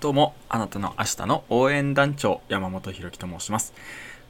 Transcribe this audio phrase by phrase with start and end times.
[0.00, 3.74] どうも、あなたの明日の応援団長、山本博樹と申します。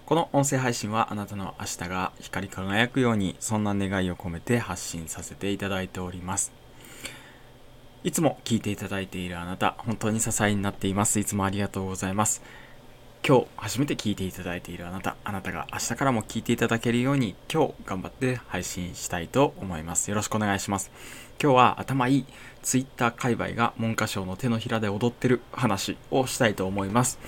[0.06, 6.52] この音声配信はあなたの明日が光り輝くように、そんな願いを込めて発信させていただいております。
[8.02, 11.20] いつも聞いていただいているあなた、本当に支えになっています。
[11.20, 12.42] いつもありがとうございます。
[13.22, 20.08] 今日初めて聞いていただいているあなた、あなたが明日からも聞いていただけるように今日頑張って配信したいと思います。
[20.08, 20.90] よろしくお願いします。
[21.40, 22.24] 今日は頭いい
[22.62, 27.20] Twitter 界隈が文科省の手のひらで踊ってる話をしたいと思います。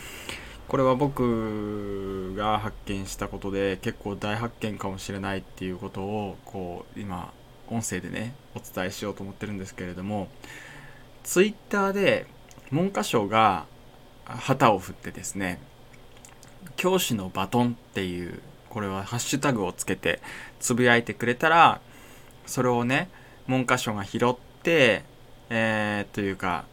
[0.66, 7.32] これは僕が発見したことで結構大発見かもしれないっていうことをこう今
[7.68, 10.28] 音声でねお伝えしようと思ってるんですけれども
[11.22, 12.26] Twitter で
[12.72, 13.66] 文科省が
[14.24, 15.60] 旗を振ってですね
[16.74, 20.20] 教師のバトンっていうこれはハッシュタグをつけて
[20.58, 21.80] つぶやいてくれたら
[22.46, 23.08] それをね
[23.50, 25.02] 文科省が拾って、
[25.50, 26.64] えー、というか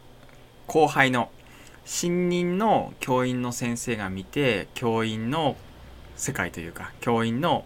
[0.68, 1.28] 後輩の
[1.84, 5.56] 新任の教員の先生が見て教員の
[6.14, 7.64] 世界というか教員の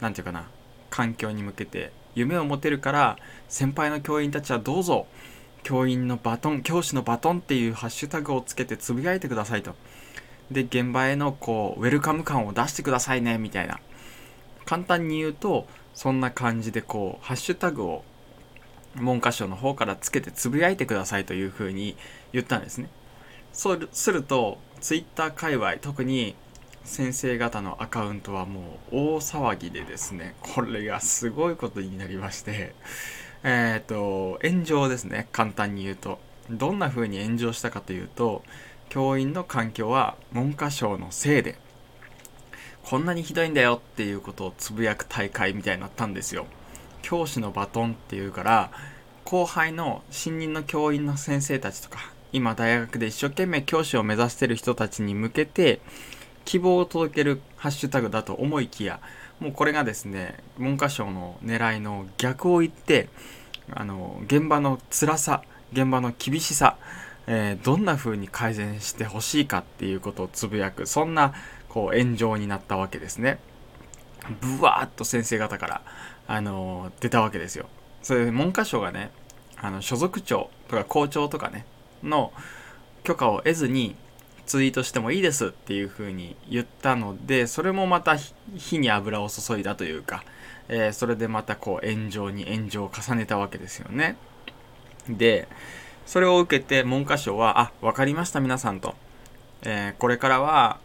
[0.00, 0.48] 何て言うかな
[0.90, 3.16] 環境に向けて夢を持てるから
[3.48, 5.06] 先輩の教員たちはどうぞ
[5.64, 9.74] 教員のバトン教師のバトンっていうハッシュタグをつけてつぶやいてくださいと。
[10.50, 13.80] で現場へのこうウェルカム感を出してくださいねみたいな。
[14.66, 18.04] 簡単に言うとそんな感じでこうハッシュタグを
[18.96, 21.96] 文科省の方からつけてつぶやいてくださいというふうに
[22.32, 22.88] 言ったんですね。
[23.52, 26.34] そうすると、ツイッター界隈、特に
[26.84, 32.74] 先生方のアカウントはもう大騒ぎでですね、これがすごいことになりまして、
[33.44, 36.18] えっ、ー、と、炎上ですね、簡単に言うと。
[36.50, 38.42] どんな風に炎上したかというと、
[38.88, 41.56] 教員の環境は文科省のせいで、
[42.82, 46.46] こんなにひどいんだよっていうことをつぶやく大会みたいになったんですよ。
[47.02, 48.70] 教師のバトンっていうから
[49.24, 55.80] 後輩の新任の教員の先生たちとか今大学で一生懸命教師を目指してる人たちに向けて
[56.44, 59.00] 希望を届けるハッシュタグだと思いきや
[59.38, 63.08] もうこれがですね文科省の狙いの逆を言って
[63.70, 66.76] あの現場の辛さ現場の厳しさ、
[67.26, 71.34] えー、どんな風に改善してほしいかっていうことをつぶやくそんな
[71.68, 73.38] こう炎上になったわけですね。
[74.40, 75.82] ブワーッと先生方から
[76.26, 77.66] あの出たわけですよ。
[78.02, 79.10] それで文科省がね
[79.56, 81.66] あの所属長とか校長とかね
[82.02, 82.32] の
[83.04, 83.96] 許可を得ずに
[84.46, 88.16] ツイートしてもいいですっていうふうに言ったのでそれもまた
[88.56, 90.24] 火に油を注いだというか、
[90.68, 94.16] えー、それでまたこう炎上に炎上を重ねたわけですよね。
[95.08, 95.48] で
[96.06, 98.94] それを受けて文科省は「あ分かりました皆さん」と、
[99.62, 100.78] えー、これからは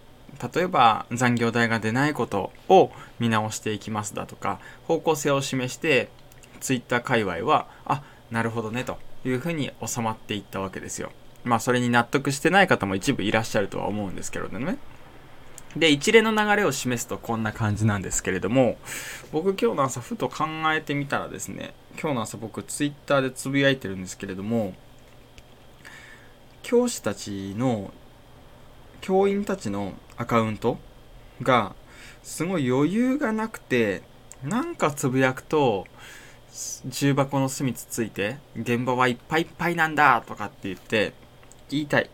[0.54, 6.10] 例えば残業代が出ないことを見直していきますだとか方向性を示して
[6.60, 11.12] ツイッター界隈はあなるほどねというふうに収まっていったわけですよ。
[11.44, 14.78] まあそれに納得してない方も一部いらっしゃるとは思うんですけれどね。
[15.76, 18.78] で一連の流れを示すとこんな感じなんですけれども
[19.32, 24.74] 僕今日の朝ふと考えてみたらですね今日の朝僕ツイッターでつぶやいてるんですけれども
[26.64, 27.94] 教師たちの
[29.02, 30.78] 教員たちのアカウント
[31.42, 31.76] が
[32.24, 34.02] すごい余裕がなくて
[34.44, 35.86] なんかつぶやくと
[36.86, 41.14] 重箱の隅つついて現場はいっぱいいっぱいなんだとかって言って
[41.70, 42.04] 言いたい。
[42.04, 42.08] っ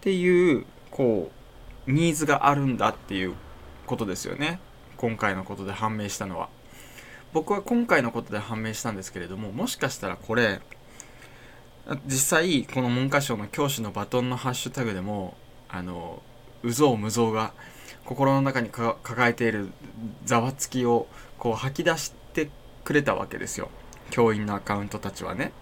[0.00, 1.30] ていうこ
[1.86, 3.34] うニーズがあるんだっていう
[3.86, 4.60] ことですよね。
[4.96, 6.48] 今回のことで判明したのは。
[7.32, 10.60] 僕は今回のことで判明したんですけれどももしかしたらこれ
[12.06, 15.36] 実際この文科省の教師のバトンのハッシュタグでも
[15.68, 16.22] あの
[16.66, 17.52] うぞうむぞうが
[18.04, 18.96] 心の中に抱
[19.30, 19.70] えている
[20.24, 21.06] ざわつきを
[21.38, 22.50] こう吐き出して
[22.84, 23.70] くれたわけですよ
[24.10, 25.52] 教員のアカウントたちはね。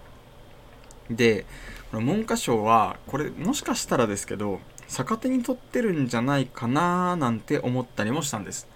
[1.09, 1.45] で
[1.91, 8.67] この文科省はこれもしかしたらですけど逆手に取ってるんじゃないかななんて思ったりもしたんです。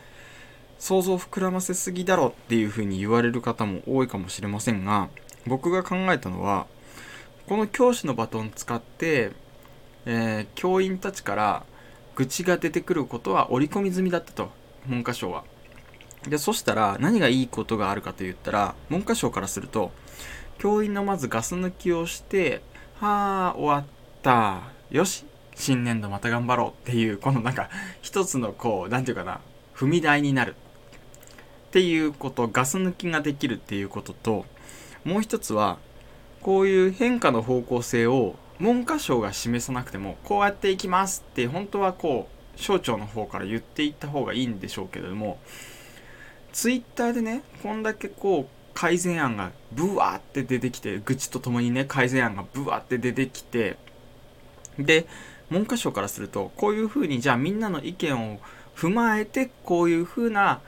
[0.78, 5.10] 想像膨らませすぎだろっていうふうに言われる方も多いかもしれませんが
[5.46, 6.68] 僕が考えたのは
[7.48, 9.32] この教師のバトン使って、
[10.06, 11.66] えー、教員たちから
[12.20, 14.52] 愚痴が出てくることは織り込み済みだったと
[14.86, 15.46] 文科省は。
[16.28, 19.92] でそしたら何がいいことがあるかと言ったら文科省からすると
[20.58, 22.62] 教員のまずガス抜きをして
[23.00, 23.86] はあ終わっ
[24.22, 25.24] たよし
[25.56, 27.70] 新年度また頑張ろうっていうこのなんか
[28.02, 29.40] 一つのこう何て言うかな
[29.74, 30.56] 踏み台になる
[31.68, 34.46] っていうことガス抜きができるっていうことと
[35.06, 35.78] もう一つは
[36.42, 45.40] こういう変化の方向性を文科省が示さなくてもこうやっていきますって本当はこう省庁の方から言っていった方がいいんでしょうけれども
[46.52, 53.78] ツイッターでねこんだけこう改善案がブワーって出てきて愚痴とともにね改善案がブワーって出てきて
[54.78, 55.08] で
[55.50, 58.40] 文科省からするとこういうふうにじゃあみんなの意見を
[58.76, 60.62] 踏まえてこういうふうな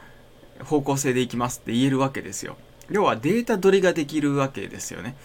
[0.63, 2.57] 方向性でいきますって言えるわけですよ。
[2.89, 5.15] 要はデータ取りができるわけですよね。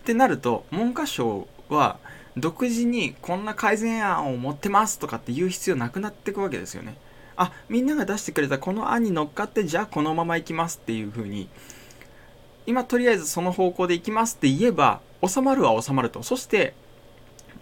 [0.00, 1.98] ってなると文科省は
[2.36, 6.96] 独自にこんな改善案を持ってますとかって言う必要なくなっていくわけですよね。
[7.36, 11.48] あみんなが出してくれたこの案に乗っかってじゃあこのままいきますっていう風に
[12.66, 16.22] 今とりあえずその方向でいきますって言えば収まるは収まると。
[16.22, 16.74] そして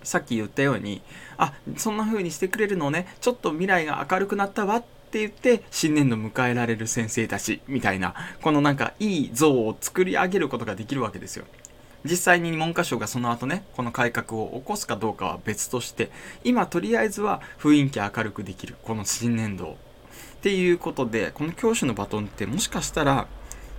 [0.02, 1.02] さっき言ったように
[1.36, 3.06] あそんな風にしてくれるのね。
[3.20, 11.44] ちょっと未来が明るくなったわって言って新年度迎えられる先生たちみたいなこのなんかいい像を作り上げることができるわけですよ。
[12.04, 16.10] 実際に文科省がその後ねこの改革を起こすかどうかは別として
[16.44, 19.76] 今とりあえずは雰囲気明るくできるこの新年度っ
[20.42, 23.26] ていうことでこの教師のバトンってもしかしたら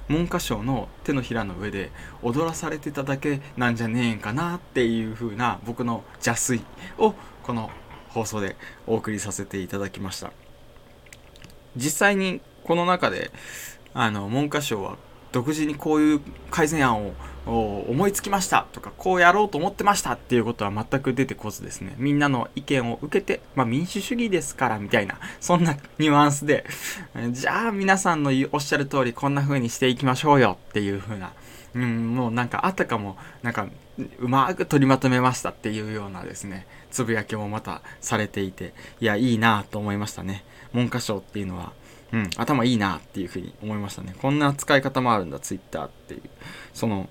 [0.07, 1.92] 文科省の手のひらの上で
[2.22, 6.62] 踊らされてただけなんじゃねえんかなっていう風な僕の邪推
[6.98, 7.13] を
[7.44, 7.69] この
[8.10, 8.56] 放送で
[8.88, 10.31] お送りさせていただきました。
[11.75, 13.31] 実際にこの中で
[13.94, 14.98] あの文科省は
[15.36, 17.08] 独自にこういう改善案
[17.46, 21.94] を思いつきましたとかこうやろうと思ってましたっていうことは全く出てこずですね。
[21.98, 26.66] みんなの意見を受けて、まあ、民主主義ですからみたいなそんなニュアンスで。
[27.32, 31.34] じゃあ皆さんのおっしゃる通りこんな風にしていきましょうよっていう風な
[31.74, 33.68] うんもうなんかあたかもなんか
[34.20, 40.46] うまく取りまとめましたっていうようなですねつぶやきもまたされていていやいいなと思いましたね。
[40.74, 41.74] 文科省っていうのは。
[42.13, 44.16] うん、頭いいなっていうふうに思いましたね。
[44.22, 46.22] こんな使い方もあるんだ、ツイッターっていう。
[46.74, 47.10] その、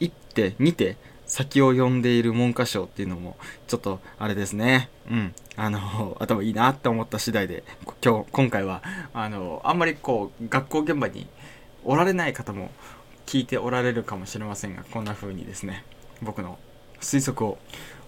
[0.00, 0.96] 一手、二手、
[1.26, 3.36] 先を読んでいる文科省っていうのも、
[3.66, 4.88] ちょっと、あれですね。
[5.10, 5.34] うん。
[5.56, 7.64] あの、 頭いいなって思った次第で、
[8.04, 8.82] 今日、今回は、
[9.12, 11.26] あの、あんまりこう、学校現場に
[11.84, 12.70] おられない方も
[13.26, 15.84] 聞いておられるかもしれませんが、こんな風にですね、
[16.22, 16.58] 僕の
[17.00, 17.58] 推測を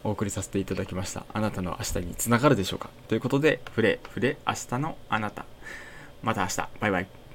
[0.05, 1.27] お送りさせていただきました。
[1.33, 2.89] あなたの明日につながるでしょうか？
[3.09, 5.45] ということで、触れ、触れ、明日のあなた。
[6.23, 6.57] また明日。
[6.81, 7.28] バイバイ。